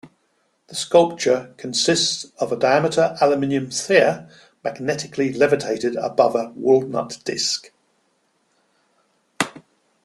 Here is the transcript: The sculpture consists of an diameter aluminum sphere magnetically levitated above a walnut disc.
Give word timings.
The 0.65 0.73
sculpture 0.73 1.53
consists 1.57 2.25
of 2.39 2.51
an 2.51 2.57
diameter 2.57 3.15
aluminum 3.21 3.69
sphere 3.69 4.27
magnetically 4.63 5.31
levitated 5.31 5.95
above 5.95 6.33
a 6.35 6.49
walnut 6.55 7.19
disc. 7.23 7.69